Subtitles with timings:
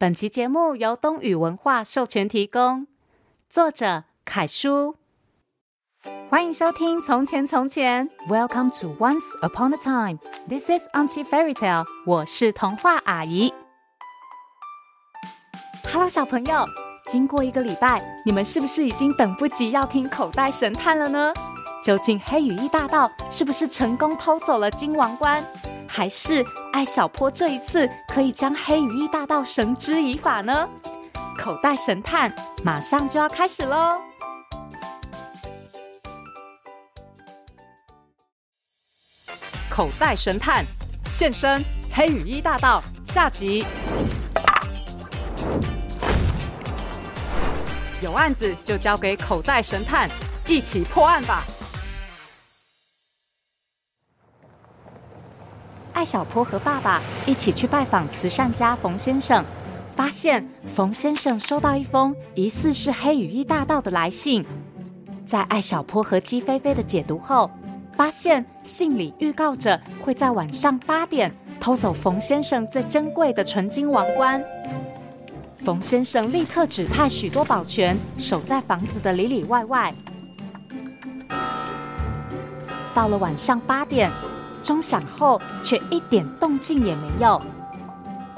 [0.00, 2.86] 本期节目由东宇文化授权提供，
[3.50, 4.96] 作者凯叔。
[6.30, 10.18] 欢迎收听《从前从前》，Welcome to Once Upon a Time。
[10.48, 11.84] This is Auntie Fairy Tale。
[12.06, 13.52] 我是童话阿姨。
[15.84, 16.64] Hello，小朋友，
[17.06, 21.34] 经过一个礼拜，你们是不是已经等不及要听口袋神探了呢？
[21.82, 25.42] 究竟黑羽翼大盗是不是成功偷走了金王冠？
[25.88, 30.68] 还是艾小坡这一次可以将黑羽翼大盗绳之以法呢？
[31.38, 33.98] 口袋神探马上就要开始喽！
[39.70, 40.64] 口袋神探
[41.10, 43.64] 现身，黑羽翼大盗下集。
[48.02, 50.08] 有案子就交给口袋神探，
[50.46, 51.42] 一起破案吧！
[56.00, 59.44] 艾小坡和爸爸一起去拜访慈善家冯先生，
[59.94, 64.42] 发现冯先生收到一封疑似是黑羽翼大盗的来信。
[65.26, 67.50] 在艾小坡和鸡飞飞的解读后，
[67.92, 71.30] 发现信里预告着会在晚上八点
[71.60, 74.42] 偷走冯先生最珍贵的纯金王冠。
[75.58, 79.94] 冯先生立刻指派许多保全守在房子的里里外外。
[82.94, 84.10] 到了晚上八点。
[84.62, 87.40] 钟响后，却一点动静也没有。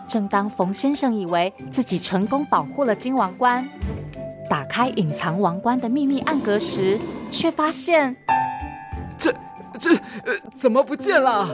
[0.07, 3.67] 正当冯先生以为自己成功保护了金王冠，
[4.49, 6.99] 打开隐藏王冠的秘密暗格时，
[7.31, 8.15] 却发现
[9.17, 9.33] 这
[9.79, 11.49] 这呃怎么不见了？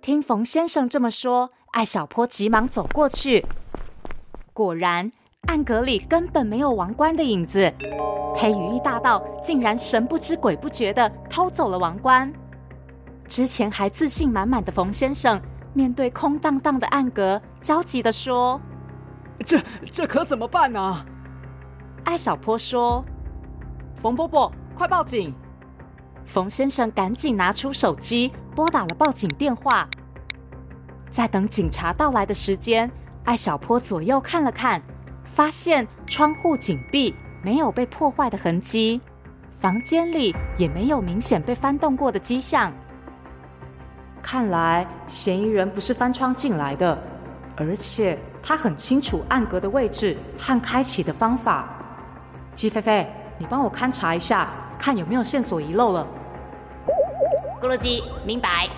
[0.00, 3.44] 听冯先生这么说，艾小坡急忙走过去，
[4.54, 5.10] 果然
[5.46, 7.70] 暗格里根本没有王冠的影子。
[8.34, 12.32] 黑羽翼大盗竟然神不知鬼不觉的偷走了王冠。
[13.28, 15.40] 之前还自信满满的冯先生，
[15.74, 18.58] 面对空荡荡的暗格，焦急地说
[19.44, 19.60] ：“这
[19.92, 21.04] 这可怎么办呢？”
[22.04, 23.04] 艾小坡说
[23.94, 25.34] ：“冯伯伯，快报警！”
[26.24, 29.86] 冯先生赶紧拿出手机，拨打了报警电话。
[31.10, 32.90] 在等警察到来的时间，
[33.24, 34.82] 艾小坡左右看了看，
[35.24, 39.00] 发现窗户紧闭，没有被破坏的痕迹，
[39.56, 42.72] 房间里也没有明显被翻动过的迹象。
[44.22, 46.98] 看来嫌疑人不是翻窗进来的，
[47.56, 51.68] 而且他很清楚暗格的位置和开启的方法。
[52.54, 54.48] 鸡飞飞，你帮我勘察一下，
[54.78, 56.06] 看有没有线索遗漏了。
[57.60, 58.68] 咕噜鸡，明白。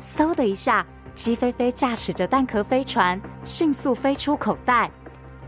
[0.00, 4.90] 嗖的一下，鸡飞飞驾驶着蛋壳飞船迅速飞出口袋。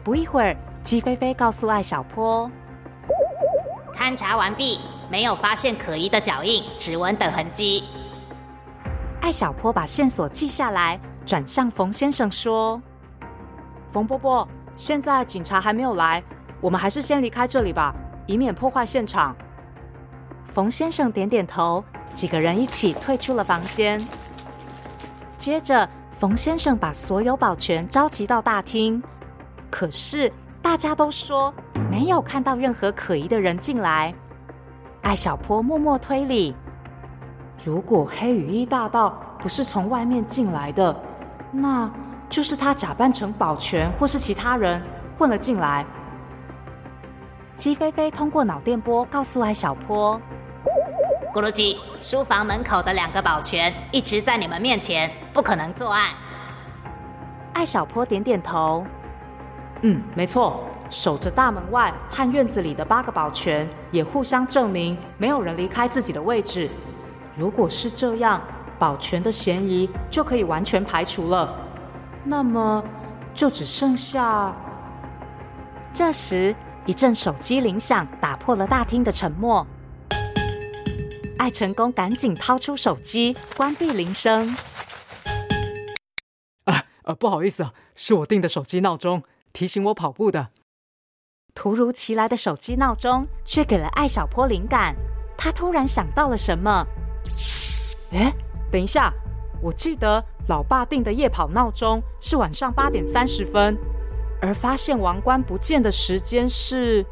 [0.04, 2.50] 不一会儿，鸡飞飞告诉艾小坡：
[3.94, 4.80] 勘察完毕。
[5.10, 7.84] 没有发现可疑的脚印、指纹等痕迹。
[9.20, 12.80] 艾小坡把线索记下来，转向冯先生说
[13.90, 16.22] ：“冯伯伯，现在警察还没有来，
[16.60, 17.94] 我们还是先离开这里吧，
[18.26, 19.34] 以免破坏现场。”
[20.52, 21.82] 冯先生点点头，
[22.14, 24.06] 几个人一起退出了房间。
[25.36, 29.02] 接着，冯先生把所有保全召集到大厅，
[29.70, 31.52] 可是大家都说
[31.90, 34.14] 没有看到任何可疑的人进来。
[35.02, 36.54] 艾小坡默默推理：
[37.64, 40.94] 如果黑羽衣大盗不是从外面进来的，
[41.50, 41.90] 那
[42.28, 44.82] 就是他假扮成保全或是其他人
[45.16, 45.86] 混了进来。
[47.56, 50.20] 鸡飞飞通过脑电波告诉艾小坡
[51.34, 56.10] ：“咕噜鸡，书房门口的两个保全一直在你们面前，不可能作案。”
[57.54, 58.84] 艾小坡点点头
[59.82, 66.68] ：“嗯，没错。”守着大门外和院子里的八个保全也互相证明，没有人离开自己的位置。
[67.36, 68.42] 如果是这样，
[68.78, 71.56] 保全的嫌疑就可以完全排除了。
[72.24, 72.82] 那么，
[73.34, 74.54] 就只剩下……
[75.92, 76.54] 这时，
[76.86, 79.66] 一阵手机铃响打破了大厅的沉默。
[81.38, 84.56] 艾成功赶紧掏出手机，关闭铃声。
[86.64, 89.22] 啊啊，不好意思啊，是我定的手机闹钟，
[89.52, 90.48] 提醒我跑步的。
[91.58, 94.94] 突如其来的手机闹钟却给了艾小坡灵感，
[95.36, 96.86] 他突然想到了什么。
[98.12, 98.32] 哎，
[98.70, 99.12] 等一下，
[99.60, 103.76] 我记得老爸定的夜跑闹钟是晚上八点三十分，
[104.40, 107.04] 而发现王冠不见的时间是……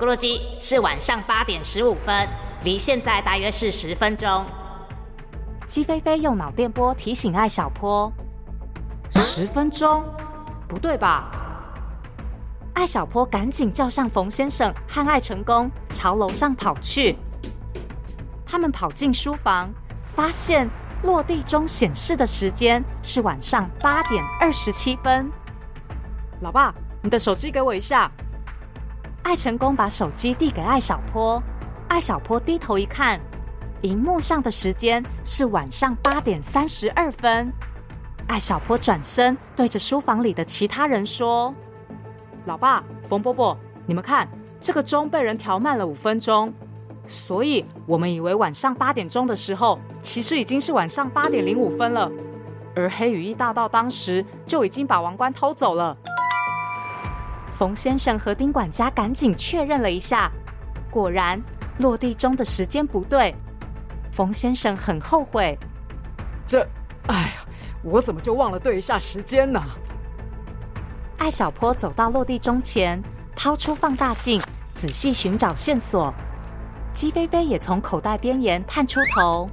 [0.00, 2.26] 咕噜鸡，是晚上八点十五分，
[2.64, 4.42] 离现在大约是十分钟。
[5.66, 8.10] 鸡飞飞用脑电波提醒艾小坡：
[9.16, 10.02] 十分钟？
[10.66, 11.30] 不对吧？
[12.80, 17.14] 艾小坡赶紧叫上冯先生和艾成功，朝楼上跑去。
[18.46, 19.70] 他们跑进书房，
[20.14, 20.66] 发现
[21.02, 25.30] 落地钟显示的时间是晚上八点二十七分。
[26.40, 26.72] 老爸，
[27.02, 28.10] 你的手机给我一下。
[29.24, 31.40] 艾成功把手机递给艾小坡，
[31.88, 33.20] 艾小坡低头一看，
[33.82, 37.52] 荧幕上的时间是晚上八点三十二分。
[38.26, 41.54] 艾小坡转身对着书房里的其他人说
[42.46, 43.56] ：“老爸，冯伯伯，
[43.86, 44.28] 你们看，
[44.60, 46.52] 这个钟被人调慢了五分钟，
[47.06, 52.10] 所以我们以为晚上八点钟的时候，其实已经是晚上八点零五分了。
[52.74, 55.96] 而黑羽翼大盗当时就已经把王冠偷走了。”
[57.58, 60.30] 冯先生和丁管家赶紧确认了一下，
[60.90, 61.38] 果然
[61.78, 63.34] 落地钟的时间不对。
[64.12, 65.58] 冯先生很后悔，
[66.46, 66.66] 这，
[67.08, 67.32] 哎呀，
[67.82, 69.60] 我怎么就忘了对一下时间呢？
[71.20, 73.00] 艾小坡走到落地钟前，
[73.36, 74.40] 掏出放大镜，
[74.72, 76.12] 仔细寻找线索。
[76.94, 79.46] 鸡飞飞也从口袋边沿探出头，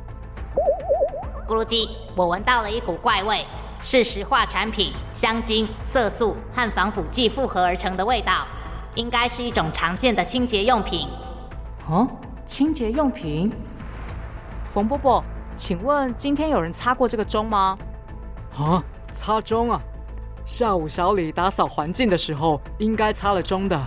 [1.45, 3.45] 咕噜鸡，我闻到了一股怪味。
[3.81, 8.47] 是石化产品、香精、色素和防腐剂复合而成的味道，
[8.95, 11.07] 应该是一种常见的清洁用品。
[11.89, 12.07] 哦，
[12.45, 13.53] 清洁用品？
[14.73, 15.21] 冯伯伯，
[15.57, 17.77] 请问今天有人擦过这个钟吗？
[18.57, 18.81] 啊，
[19.11, 19.79] 擦钟啊！
[20.47, 23.77] 下午小李打扫环境的时候，应该擦了妆的。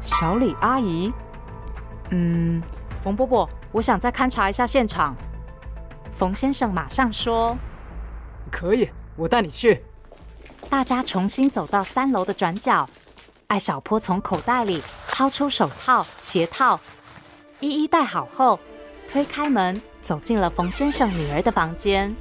[0.00, 1.12] 小李阿姨？
[2.10, 2.62] 嗯，
[3.02, 5.16] 冯伯伯，我想再勘察一下现场。
[6.12, 7.56] 冯先生马上说。
[8.52, 9.84] 可以，我带你去。
[10.70, 12.88] 大家重新走到三楼的转角，
[13.48, 16.78] 艾小坡从口袋里掏出手套、鞋套，
[17.58, 18.60] 一一戴好后，
[19.08, 22.14] 推开门走进了冯先生女儿的房间。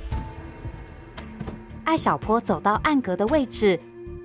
[1.88, 3.80] 艾小坡走到暗格的位置，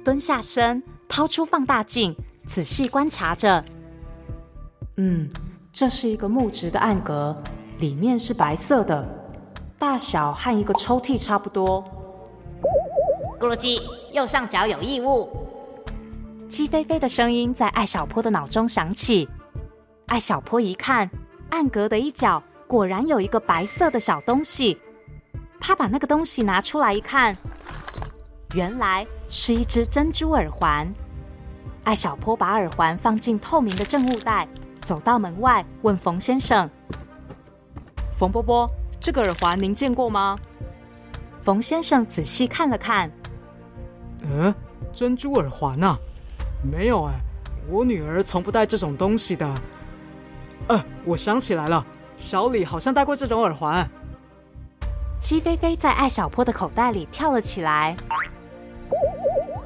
[0.04, 2.12] 蹲下身，掏出放大镜，
[2.44, 3.64] 仔细观察着。
[4.96, 5.30] 嗯，
[5.72, 7.40] 这是一个木质的暗格，
[7.78, 9.08] 里面是白色的。
[9.78, 11.84] 大小和一个抽屉差不多。
[13.38, 13.80] 咕噜鸡，
[14.12, 15.30] 右上角有异物。
[16.48, 19.28] 鸡飞飞的声音在艾小坡的脑中响起。
[20.08, 21.08] 艾小坡一看，
[21.50, 24.76] 暗格的一角果然有一个白色的小东西。
[25.64, 27.36] 他把那个东西拿出来一看，
[28.54, 30.92] 原来是一只珍珠耳环。
[31.84, 34.46] 艾小坡把耳环放进透明的证物袋，
[34.80, 36.68] 走到门外，问冯先生
[38.16, 38.70] ：“冯波波。”
[39.00, 40.38] 这个耳环您见过吗？
[41.40, 43.10] 冯先生仔细看了看，
[44.22, 44.54] 嗯，
[44.92, 45.98] 珍珠耳环啊，
[46.62, 47.14] 没有哎，
[47.68, 49.52] 我女儿从不戴这种东西的。
[50.68, 51.84] 呃，我想起来了，
[52.16, 53.90] 小李好像戴过这种耳环。
[55.18, 57.96] 鸡飞飞在艾小坡的口袋里跳了起来。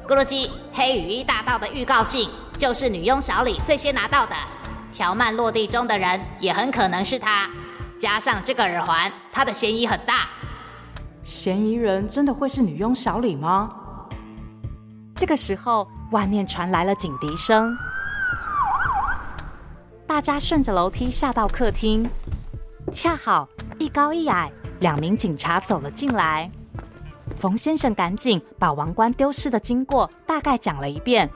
[0.07, 4.33] 咕噜鸡，黑羽衣大盗的预告信就是女佣小李最先拿到的，
[4.89, 7.49] 条漫落地中的人也很可能是他。
[7.99, 10.29] 加上这个耳环，他的嫌疑很大。
[11.23, 13.69] 嫌疑人真的会是女佣小李吗？
[15.13, 17.77] 这个时候，外面传来了警笛声。
[20.07, 22.09] 大家顺着楼梯下到客厅，
[22.93, 23.45] 恰好
[23.77, 24.49] 一高一矮
[24.79, 26.49] 两名警察走了进来。
[27.37, 31.29] 冯先生赶紧把王冠丢失的经过大概讲了一遍。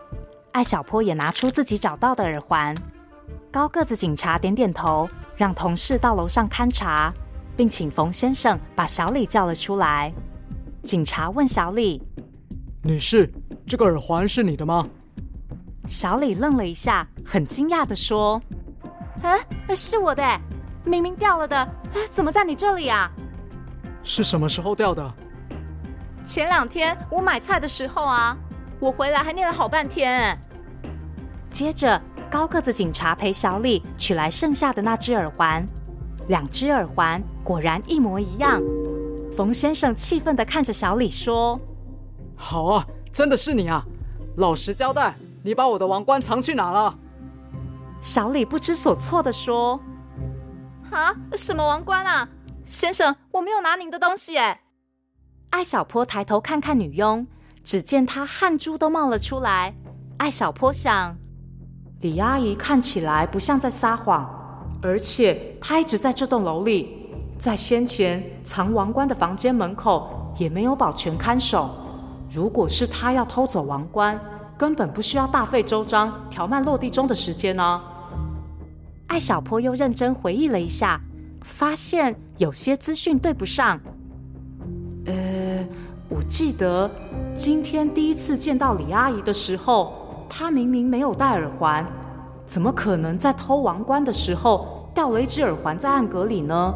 [0.52, 2.76] 艾小坡也拿出自己找到的耳环。
[3.52, 5.10] 高个子警察点点头。
[5.38, 7.12] 让同事到楼上勘察，
[7.58, 10.14] 并请冯先生把小李叫了出来。
[10.84, 12.00] 警察问小李
[12.84, 13.28] ：“女士，
[13.66, 14.88] 这个耳环是你的吗？”
[15.88, 18.40] 小李愣了一下，很惊讶的说
[19.24, 19.34] ：“啊，
[19.76, 20.24] 是我的，
[20.86, 21.68] 明明掉了的，
[22.12, 23.12] 怎么在你这里啊
[24.04, 25.12] ？”“是什么时候掉的
[26.32, 28.38] ？”“前两天我买菜的时候啊，
[28.80, 30.38] 我回来还念了好半天。”
[31.52, 32.02] 接着。
[32.30, 35.68] 高个子警察陪小李取来剩下的那只耳环，
[36.30, 38.62] 两只耳环果然一模一样。
[39.36, 41.60] 冯先生气愤地看着小李说
[42.38, 43.84] ：“好啊，真的是你啊！
[44.38, 46.98] 老实交代，你把我的王冠藏去哪了？”
[48.00, 49.78] 小李不知所措地说
[50.90, 52.26] ：“啊，什么王冠啊？
[52.64, 54.58] 先生，我没有拿您的东西。”哎，
[55.52, 57.28] 艾小坡抬头看看女佣，
[57.64, 59.74] 只见她汗珠都冒了出来。
[60.18, 61.16] 艾小坡想。
[62.00, 64.28] 李阿姨看起来不像在撒谎，
[64.82, 67.06] 而且她一直在这栋楼里，
[67.38, 71.70] 在先前藏王冠的房间门口也没有保全看守。
[72.32, 74.20] 如果是她要偷走王冠，
[74.58, 77.84] 根本不需要大费周章调慢落地钟的时间呢、啊。
[79.08, 81.00] 艾小坡又认真回忆了一下，
[81.44, 83.80] 发现有些资讯对不上。
[85.06, 85.14] 呃，
[86.14, 86.92] 我记得
[87.34, 89.94] 今天第一次见到李阿姨的时候。
[90.34, 91.86] 她明明没有戴耳环，
[92.46, 96.74] 怎么可能在偷王冠的时候掉了一只耳环在暗格里呢？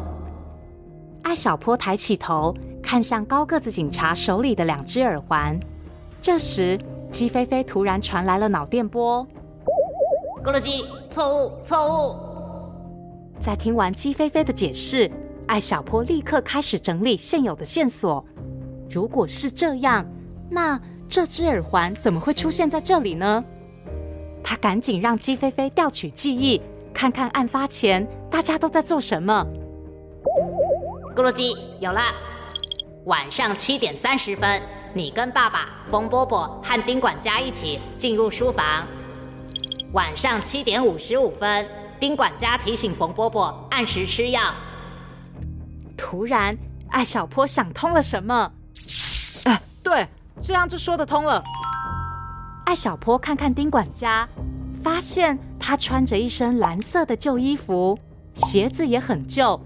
[1.22, 5.58] 艾小坡抬起头，看向高个子警察手里的两只耳环。
[6.20, 6.78] 这时，
[7.10, 9.26] 鸡飞飞突然传来了脑电波
[10.44, 12.16] ：“咕噜鸡，错误，错误！”
[13.40, 15.10] 在听完鸡飞飞的解释，
[15.46, 18.22] 艾小坡立刻开始整理现有的线索。
[18.90, 20.06] 如果是这样，
[20.50, 23.44] 那这只耳环怎么会出现在这里呢？
[24.42, 26.60] 他赶紧让鸡飞飞调取记忆，
[26.94, 29.44] 看看案发前大家都在做什么。
[31.14, 32.00] 咕噜鸡，有了！
[33.06, 34.62] 晚上七点三十分，
[34.92, 38.86] 你跟爸爸冯伯伯和丁管家一起进入书房。
[39.92, 41.66] 晚上七点五十五分，
[41.98, 44.40] 丁管家提醒冯伯伯按时吃药。
[45.96, 46.56] 突然，
[46.90, 48.52] 艾小坡想通了什么？
[49.86, 50.04] 对，
[50.40, 51.40] 这样就说得通了。
[52.64, 54.28] 艾小坡看看丁管家，
[54.82, 57.96] 发现他穿着一身蓝色的旧衣服，
[58.34, 59.60] 鞋子也很旧。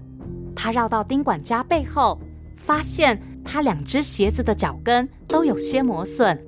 [0.55, 2.19] 他绕到丁管家背后，
[2.55, 6.39] 发现他两只鞋子的脚跟都有些磨损。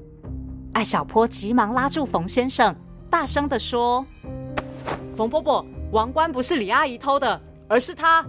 [0.73, 2.75] 艾小坡急忙拉住冯先生，
[3.09, 4.05] 大声地说
[5.17, 8.23] ：“冯伯伯，王冠不是李阿姨偷的，而是他。”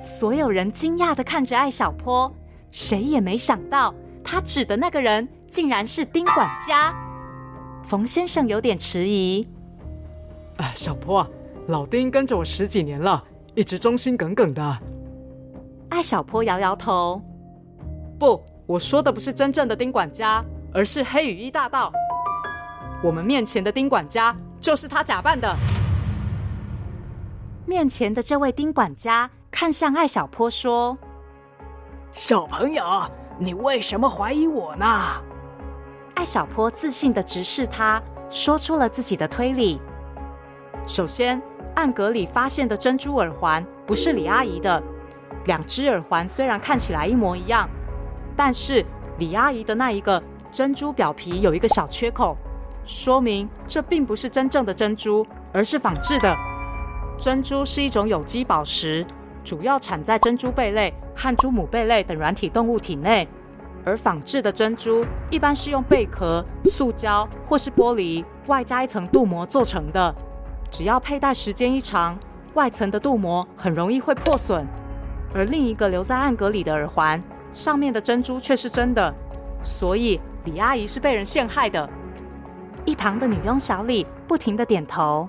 [0.00, 2.32] 所有人惊讶地看着艾小坡，
[2.70, 3.92] 谁也没想到
[4.30, 6.94] 他指的那个人竟然是丁管家。
[7.82, 9.44] 冯先生有点迟疑
[10.58, 11.28] ：“哎，小坡，
[11.66, 13.24] 老丁跟着我十几年了。”
[13.56, 14.78] 一直忠心耿耿的。
[15.88, 17.20] 艾小坡摇摇头
[18.20, 21.92] ：“不，我说的不是真正的丁管家，而是黑羽衣大盗。
[23.02, 25.52] 我们面前的丁管家就是他假扮的。”
[27.66, 30.96] 面前的这位丁管家看向艾小坡说
[32.14, 33.10] ：“小朋友，
[33.40, 34.86] 你为什么怀疑我呢？”
[36.14, 39.80] 艾小坡自信地直视他，说出了自己的推理
[40.86, 41.42] ：“首先。”
[41.76, 44.82] 暗格里发现的珍珠耳环不是李阿姨的，
[45.44, 47.66] 两只耳环虽然看起来一模一样，
[48.36, 48.84] 但是
[49.18, 50.20] 李阿姨的那一个
[50.50, 52.36] 珍珠表皮有一个小缺口，
[52.84, 56.36] 说明这并不是真正的珍珠，而是仿制的。
[57.16, 59.06] 珍珠是一种有机宝石，
[59.44, 63.28] 主要产在珍珠贝类和珠母贝类等软体动物体内，
[63.84, 70.14] 而仿制的珍珠一般是用贝壳、塑胶或是玻璃，外加一层镀膜做成的。
[70.70, 72.18] 只要佩戴时间一长，
[72.54, 74.66] 外层的镀膜很容易会破损。
[75.34, 77.22] 而另一个留在暗格里的耳环，
[77.52, 79.12] 上面的珍珠却是真的，
[79.62, 81.86] 所以李阿姨是被人陷害的。
[82.86, 85.28] 一旁的女佣小李不停的点头：“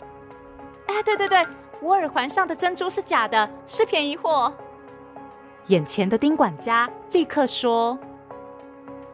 [0.88, 1.46] 哎，对对对，
[1.82, 4.54] 我耳环上的珍珠是假的，是便宜货。”
[5.68, 7.98] 眼前的丁管家立刻说：“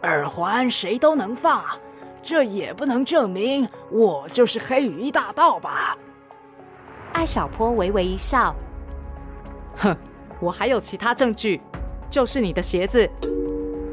[0.03, 1.63] 耳环谁都能放，
[2.23, 5.97] 这也不能证明我就是黑羽衣大盗吧？”
[7.13, 8.55] 艾小坡微微一笑，
[9.77, 9.95] 哼，
[10.39, 11.61] 我还有其他证据，
[12.09, 13.09] 就是你的鞋子。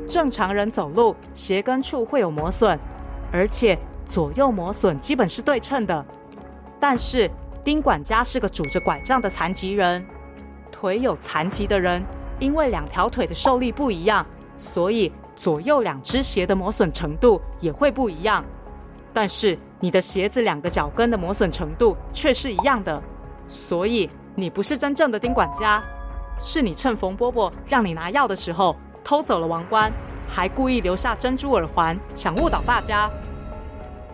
[0.06, 2.78] 正常人走路鞋跟处会有磨损，
[3.32, 6.04] 而且左右磨损基本是对称的。
[6.78, 7.30] 但是
[7.64, 10.04] 丁管家是个拄着拐杖的残疾人，
[10.70, 12.04] 腿有残疾的人
[12.38, 14.26] 因为两条腿的受力不一样，
[14.57, 18.45] 所以左右两只鞋的磨损程度也会不一样。
[19.12, 23.03] 但是你的鞋子两个脚跟的磨损程度却是一样的。
[23.47, 25.83] 所以你不是真正的丁管家，
[26.41, 28.75] 是你趁冯伯伯让你拿药的时候
[29.05, 29.93] 偷走了王冠，
[30.26, 33.09] 还故意留下珍珠耳环，想误导大家。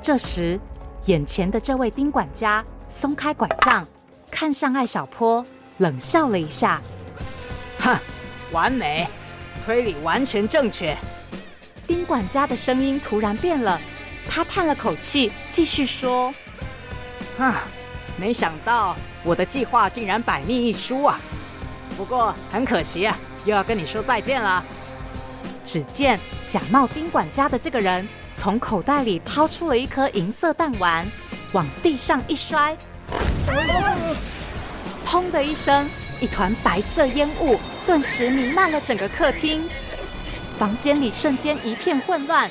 [0.03, 0.59] 这时，
[1.07, 3.87] 眼前的这位丁管家松开拐杖，
[4.31, 5.45] 看向艾小坡，
[5.79, 6.83] 冷笑了一下
[7.81, 7.99] ：“哼，
[8.53, 9.09] 完美，
[9.65, 10.97] 推理完全正确。”
[11.87, 13.81] 丁管家的声音突然变了，
[14.29, 16.33] 他叹了口气，继续说
[17.37, 17.53] ：“哼，
[18.17, 21.21] 没想到。”我的计划竟然百密一疏啊！
[21.95, 24.65] 不过很可惜啊，又要跟你说再见了。
[25.63, 26.19] 只见
[26.49, 31.07] 假冒丁管家的这个人从口袋里掏出了一颗银色弹丸，
[31.53, 32.75] 往地上一摔，
[35.07, 35.87] 砰的一声，
[36.21, 39.69] 一团白色烟雾顿时弥漫了整个客厅，
[40.59, 42.51] 房间里瞬间一片混乱。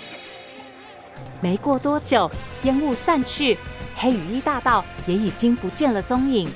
[1.41, 2.29] 没过多久，
[2.63, 3.57] 烟雾散去。
[3.95, 6.49] 黑雨衣大盗也已经不见了踪影，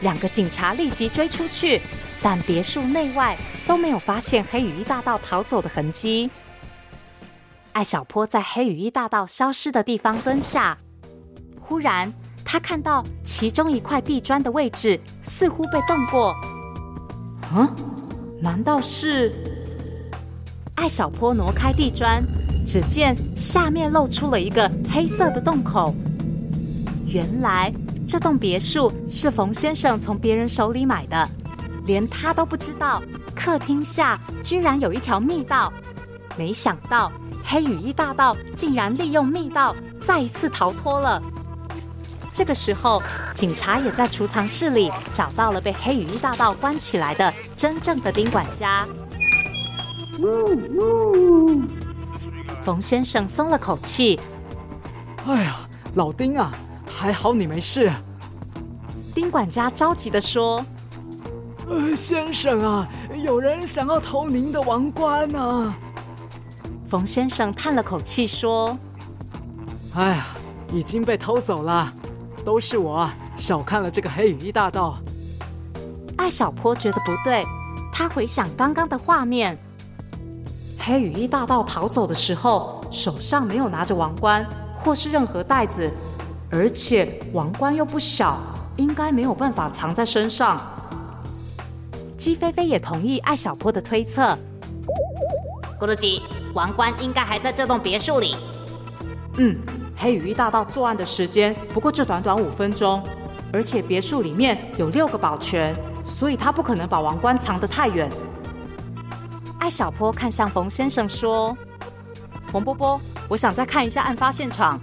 [0.00, 1.80] 两个警察立即追出去，
[2.20, 3.36] 但别墅内外
[3.66, 6.30] 都没有发现黑雨衣大盗逃走的痕迹。
[7.72, 10.76] 艾小坡在黑雨衣大盗消失的地方蹲下，
[11.58, 12.12] 忽然
[12.44, 16.34] 他看到其中一块地砖的位置似乎被动过。
[17.54, 17.68] 嗯，
[18.40, 19.32] 难道是？
[20.74, 22.22] 艾小坡挪开地砖，
[22.66, 25.94] 只见下面露出了一个黑色的洞口。
[27.06, 27.72] 原来
[28.06, 31.28] 这栋别墅是冯先生从别人手里买的，
[31.86, 33.02] 连他都不知道
[33.34, 35.72] 客厅下居然有一条密道，
[36.36, 37.12] 没想到
[37.44, 41.22] 黑羽翼大盗竟然利用密道再一次逃脱了。
[42.32, 43.02] 这个时候，
[43.34, 48.86] 警察也在储藏室里找到了被黑羽翼大盗关起来的真正的丁管家。
[52.62, 54.18] 冯先生松了口气
[55.26, 55.56] ：“哎呀，
[55.94, 56.52] 老丁啊，
[56.90, 57.92] 还好你没事。”
[59.14, 60.64] 丁管家着急的说
[61.68, 62.88] ：“呃，先生啊，
[63.22, 65.74] 有人想要偷您的王冠呢。”
[66.88, 68.78] 冯先生叹了口气说
[69.94, 70.26] ：“哎呀，
[70.72, 71.92] 已经被偷走了。”
[72.44, 74.98] 都是我啊，小看了这个黑羽翼大盗。
[76.16, 77.44] 艾小坡觉得不对，
[77.92, 79.56] 他回想刚刚的画面，
[80.78, 84.46] 黑羽翼大盗逃走的时候，手上没有拿着王冠
[84.78, 85.90] 或是任何袋子，
[86.50, 88.38] 而且王冠又不小，
[88.76, 90.60] 应该没有办法藏在身上。
[92.16, 94.36] 鸡飞飞也同意艾小坡的推测。
[95.80, 96.22] 咕噜鸡，
[96.54, 98.36] 王冠应该还在这栋别墅里。
[99.38, 99.56] 嗯。
[100.02, 103.00] 黑羽翼大盗作案的时间不过这短短五分钟，
[103.52, 105.72] 而且别墅里面有六个保全，
[106.04, 108.10] 所以他不可能把王冠藏得太远。
[109.60, 111.56] 艾小坡看向冯先生说
[112.50, 114.80] ：“冯波波，我想再看一下案发现场。”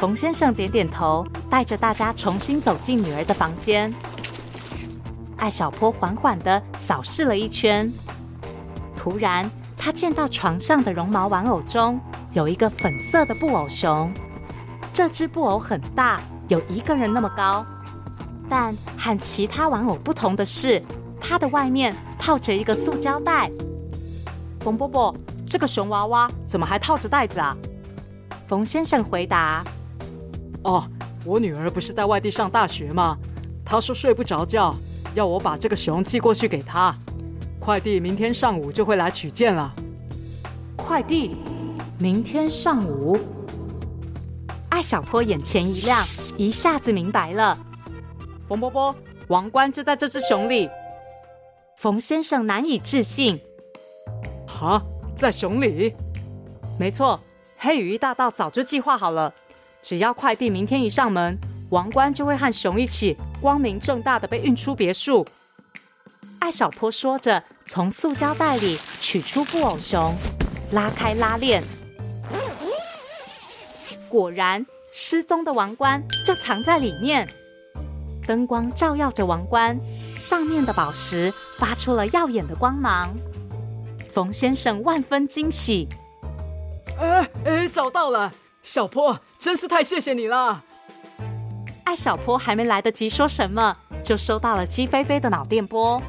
[0.00, 3.92] 冯先生点点头，带着大家重新走进女儿的房间。
[5.36, 7.92] 艾小坡缓缓地扫视了一圈，
[8.96, 12.00] 突然他见到床上的绒毛玩偶中。
[12.36, 14.12] 有一个粉色的布偶熊，
[14.92, 17.64] 这只布偶很大，有一个人那么高。
[18.46, 20.82] 但和其他玩偶不同的是，
[21.18, 23.50] 它的外面套着一个塑胶袋。
[24.60, 25.16] 冯伯伯，
[25.46, 27.56] 这个熊娃娃怎么还套着袋子啊？
[28.46, 29.64] 冯先生回答
[30.62, 30.86] ：“哦，
[31.24, 33.16] 我女儿不是在外地上大学吗？
[33.64, 34.74] 她说睡不着觉，
[35.14, 36.94] 要我把这个熊寄过去给她。
[37.58, 39.74] 快递明天上午就会来取件了。
[40.76, 41.34] 快递。”
[41.98, 43.18] 明天上午，
[44.68, 45.98] 艾小坡眼前一亮，
[46.36, 47.58] 一下子明白了。
[48.46, 48.94] 冯波波，
[49.28, 50.68] 王冠就在这只熊里。
[51.78, 53.40] 冯先生难以置信
[54.46, 54.82] ：“哈，
[55.16, 55.94] 在熊里？
[56.78, 57.18] 没错，
[57.56, 59.32] 黑羽翼大盗早就计划好了，
[59.80, 61.38] 只要快递明天一上门，
[61.70, 65.26] 王冠就会和熊一起光明正大的被运出别墅。”
[66.40, 70.14] 艾小坡说着，从塑胶袋里取出布偶熊，
[70.72, 71.62] 拉开拉链。
[74.08, 77.28] 果然，失踪的王冠就藏在里面。
[78.26, 79.78] 灯光照耀着王冠，
[80.18, 83.14] 上面的宝石发出了耀眼的光芒。
[84.10, 85.88] 冯先生万分惊喜
[86.98, 88.32] ：“哎哎，找到了！
[88.62, 90.64] 小坡，真是太谢谢你了。”
[91.84, 96.02] 艾小坡还没来得及说什么，就收到了鸡飞飞的脑电波。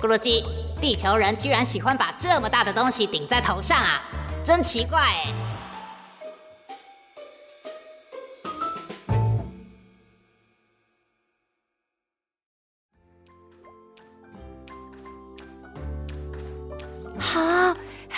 [0.00, 0.42] 咕噜鸡，
[0.80, 4.00] 地球人居然喜欢把这么大的东西顶在头上啊，
[4.42, 5.34] 真奇怪哎！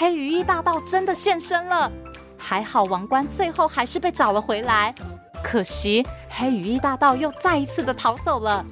[0.03, 1.89] 黑羽翼大盗真的现身了，
[2.37, 4.93] 还好王冠最后还是被找了回来。
[5.45, 8.67] 可惜黑羽翼大盗又再一次的逃走了。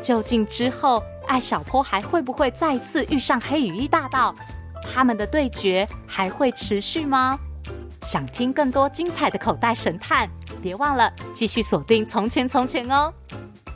[0.00, 4.32] 究竟之后艾小坡还会不会再次遇上黑羽翼大盗？
[4.94, 7.36] 他们的对决还会持续吗？
[8.02, 10.30] 想听更多精彩的口袋神探，
[10.62, 13.12] 别忘了继续锁定《从前从前》哦。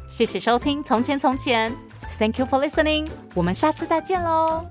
[0.08, 1.72] 谢谢收听《从前从前》
[2.20, 4.64] ，Thank you for listening，我们下次再见喽。